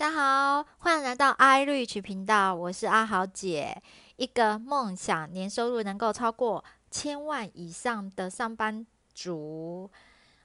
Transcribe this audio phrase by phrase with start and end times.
[0.00, 3.82] 大家好，欢迎来到 I Reach 频道，我是阿豪姐，
[4.16, 9.90] 一个梦想年收入能够超过千万以上的上班族。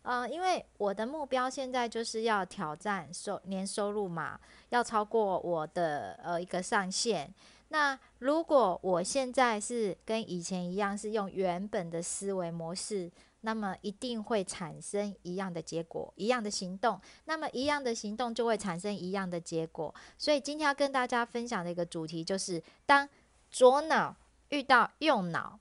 [0.00, 7.30] 呃，因为我的目标现在就是要挑战收年收入嘛，要超过我的呃一个上限。
[7.68, 13.12] 那如果我现在是跟以前一样，是用原本的思维模式。
[13.42, 17.00] 那么一定会产生一样的结果，一样的行动。
[17.26, 19.94] 那么一样的行动就会产生一样的结果。
[20.16, 23.08] 所以今天要跟大家分享的一个主题就是：当
[23.50, 24.16] 左脑
[24.48, 25.58] 遇到右脑。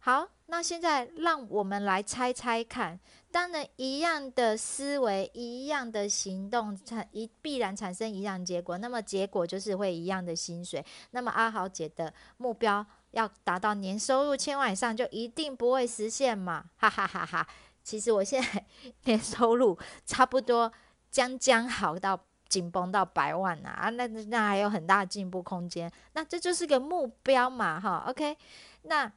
[0.00, 2.98] 好，那现在让我们来猜猜看，
[3.30, 8.76] 当然一样的思维、一样的行动，产一必然产生一样结果。
[8.78, 10.84] 那么结果就是会一样的薪水。
[11.12, 12.84] 那么阿豪姐的目标。
[13.12, 16.64] 要达到年收入千万以上，就一定不会实现嘛？
[16.76, 17.46] 哈哈哈哈！
[17.82, 18.64] 其实我现在
[19.04, 20.70] 年收入差不多
[21.10, 25.90] 将将好到紧绷到百万呐啊，那那还有很大的进步空间。
[26.12, 28.04] 那这就是个目标嘛，哈。
[28.08, 28.36] OK，
[28.82, 29.10] 那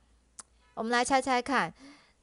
[0.73, 1.73] 我们来猜猜看。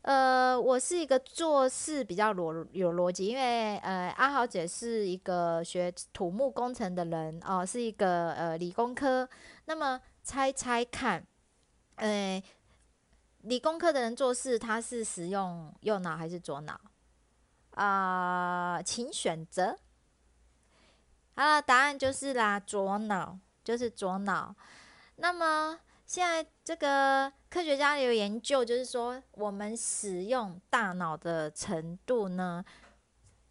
[0.03, 9.29] 呃，我是一个做事比较逻有逻辑，因为呃，阿豪姐是一个学土木工程的人哦，是一个呃理工科。
[9.67, 11.25] 那么猜猜看。
[11.97, 12.43] 呃，
[13.43, 16.81] 理工科的人做事，他是使用右脑还是左脑？
[17.73, 19.79] 啊、请选择。
[21.35, 24.55] 好了，答案就是啦，左脑就是左脑。
[25.17, 32.65] 那么现在这个科学家有研究，就是说我们使用大脑的程度呢？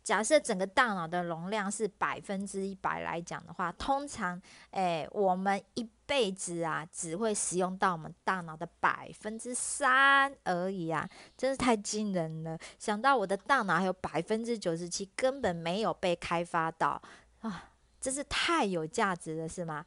[0.04, 11.08] 假设整个大脑的容量是百分之一百来讲的话，通常，诶，我们一辈子啊，只会使用到我们大脑的百分之三而已啊，
[11.38, 12.58] 真是太惊人了！
[12.80, 17.02] 想到我的大脑还有百分之九十七根本没有被开发到
[17.42, 19.86] 啊，真是太有价值了，是吗？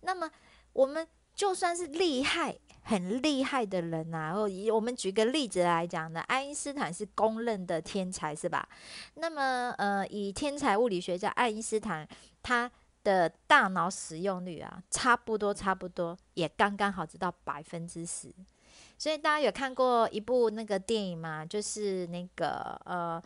[0.00, 0.30] 那么
[0.72, 1.06] 我们。
[1.36, 8.66] 就算是厉害、很厉害的人呐、啊，然后以我们举个例子来讲呢，爱因斯坦是公认的天才，是吧？
[9.14, 12.08] 那么，呃，以天才物理学家爱因斯坦，
[12.42, 12.70] 他
[13.04, 18.32] 的大脑使用率啊，差不多，差不多也刚刚好，只到百分之十。
[18.96, 21.44] 所以大家有看过一部那个电影吗？
[21.44, 23.22] 就是那个呃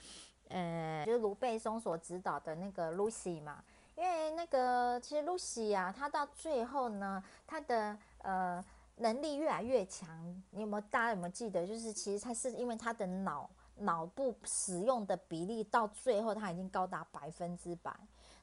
[0.49, 3.63] 呃，就是卢贝松所执导的那个 Lucy 嘛。
[4.01, 8.65] 因为那个其实露西啊，她到最后呢，她的呃
[8.97, 10.43] 能力越来越强。
[10.53, 11.67] 你有没有大家有没有记得？
[11.67, 17.95] 就是其实她是因为她的脑脑部使用的比例到最后，她已经高达百分之百。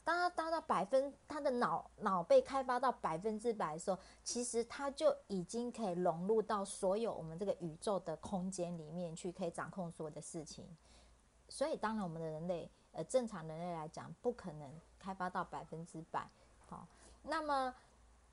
[0.03, 10.67] 当她达到百分，她的脑脑被开发到百分之百的时候，其实她就已经可以融入到所有我们这个宇宙的空间里面去，可以掌控所有的事情。
[11.49, 14.71] 所以，当然我们的人类，呃，正常人类来讲，不可能。
[15.07, 16.27] 开发到百分之百，
[16.67, 16.85] 好，
[17.23, 17.73] 那么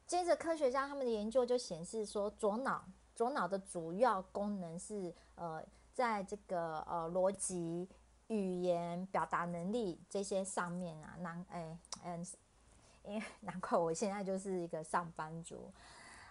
[0.09, 7.89] 接着科学家他们的研究就显示说，左脑左脑的主要功能是呃，在这个呃逻辑、
[8.27, 12.27] 语言、表达能力这些上面啊，难哎嗯，
[13.05, 15.73] 因为难怪我现在就是一个上班族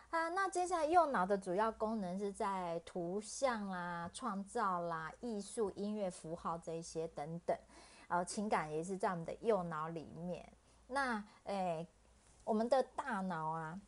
[0.10, 0.28] 啊。
[0.28, 7.58] 那接下来右脑的主要功能是在图像啦、创造啦、艺术、音乐、符号这一些等等。
[8.08, 10.48] 呃，情感也是在我们的右脑里面。
[10.88, 11.88] 那，诶、
[12.44, 13.80] 我们的大脑啊，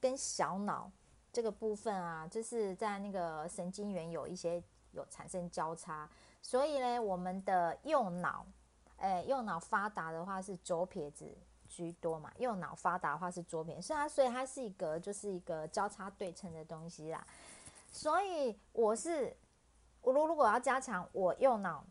[0.00, 0.90] 跟小脑
[1.32, 6.08] 这个部分啊，就是在那个神经元有一些有产生交叉。
[6.42, 8.44] 所以呢，我们的右脑，
[8.98, 11.34] 诶、右脑发达的话是左撇子
[11.68, 12.30] 居多嘛。
[12.36, 17.26] 右脑发达的话是左撇子，是它，所以它是一个就是一个交叉对称的东西啦。
[17.90, 19.34] 所以我是，
[20.02, 21.82] 我如如果要加强我右脑。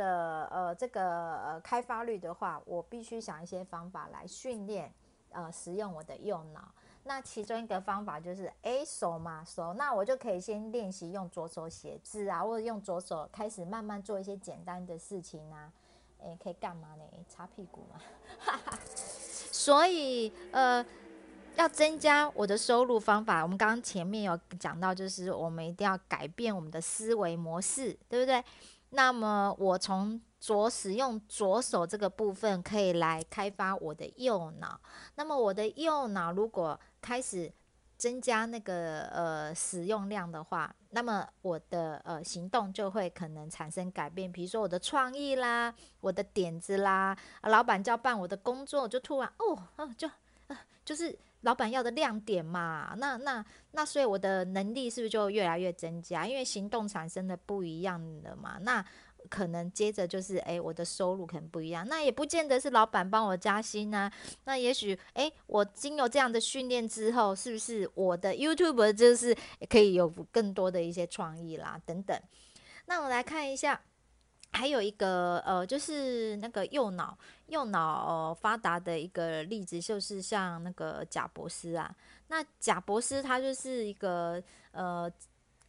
[0.00, 1.02] 的呃，这个
[1.44, 4.90] 呃开发率的话，我必须想一些方法来训练
[5.30, 6.72] 呃使用我的右脑。
[7.04, 15.70] 那其中一个方法就是，诶手嘛手，那我就可以先练习用左手写字啊，或者用左手开始慢慢做一些简单的事情啊。
[16.22, 17.04] 诶，可以干嘛呢？
[17.28, 18.00] 擦屁股嘛。
[18.86, 20.84] 所以呃，
[21.56, 28.42] 要增加我的收入方法，我们刚刚前面有讲到，就是我们一定要改变我们的思维模式，对不对？
[28.90, 34.80] 那么我从左使用左手这个部分，可以来开发我的右脑。
[35.14, 37.52] 那么我的右脑如果开始
[37.96, 44.32] 增加那个呃使用量的话，那么我的呃行动就会可能产生改变。
[44.32, 50.08] 比如说我的创意啦，我的点子啦，老板交办我的工作，就突然哦，哦就
[50.90, 51.16] 就是。
[51.42, 56.26] 老板要的亮点嘛，那那那，所以我的能力是不是就越来越增加？
[56.26, 58.58] 因为行动产生的不一样的嘛。
[58.60, 58.84] 那
[59.30, 64.12] 可能接着就是，哎，我的收入可能不一样，那也不见得是老板帮我加薪啊。
[64.44, 69.34] 那也许，哎，我经由这样的训练之后，是不是我的 YouTube 就是
[69.70, 72.14] 可以有更多的一些创意啦，等等。
[72.84, 73.80] 那我来看一下，
[74.52, 77.16] 还有一个呃，就是那个右脑
[77.46, 81.94] 右脑、呃、发达的一个例子，就是像那个贾博斯啊。
[82.28, 84.42] 那贾博斯他就是一个
[84.72, 85.10] 呃。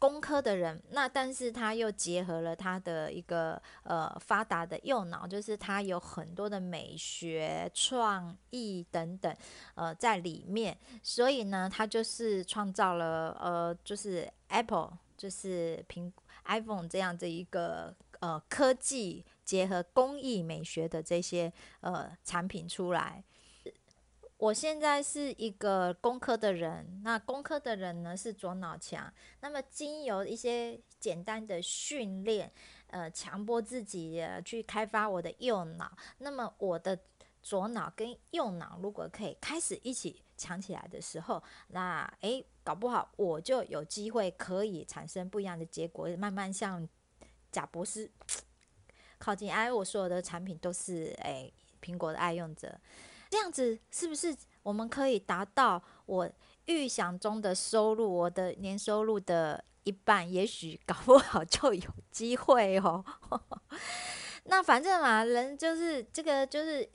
[0.01, 9.31] 工科的人，那但是他又结合了他的一个呃发达的右脑，就是他有很多的美学创意等等
[9.75, 16.11] 呃在里面，所以呢，他就是创造了呃就是 Apple 就是苹
[16.45, 23.23] iPhone 这样的一个呃科技结合工艺美学的这些呃产品出来。
[24.37, 32.51] 我现在是一个工科的人，那工科的人呢是左脑强，那么经由一些简单的训练，
[32.87, 36.97] 呃，强迫自己去开发我的右脑，那么我的
[37.43, 46.89] 左脑跟右脑如果可以开始一起强起来的时候，那诶，搞不好我就有机会可以产生不一样的结果，慢慢向
[47.51, 48.09] 贾博士
[49.17, 49.51] 靠近。
[49.51, 52.79] 哎，我所有的产品都是诶苹果的爱用者。
[53.29, 56.29] 这样子是不是我们可以达到我
[56.65, 58.11] 预想中的收入？
[58.11, 63.03] 我的年收入的一半，也许搞不好就有机会哦。
[64.45, 66.89] 那反正嘛，人就是这个，就是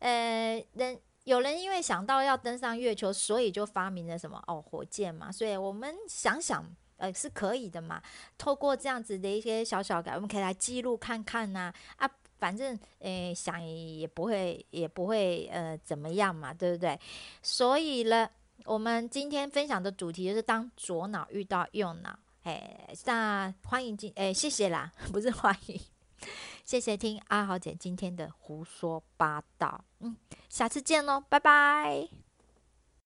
[0.00, 5.32] 呃，人有人因为想到要登上月球，所以就发明了什么哦，火箭嘛。
[5.32, 6.64] 所以我们想想，
[7.00, 8.00] 呃，是可以的嘛。
[8.38, 12.08] 透过这样子的一些小小改，我们可以来记录看看呐啊。
[12.38, 16.98] 反正，诶、想也不会，也不会，呃，怎么样嘛，对不对？
[17.42, 18.26] 所以呢，
[18.64, 25.78] 我们今天分享的主题就是当左脑遇到右脑，哎，那欢迎进，哎，谢谢啦， 不是欢迎，
[26.64, 30.16] 谢谢听阿豪姐今天的胡说八道，嗯，
[30.48, 32.29] 下次见喽，拜拜。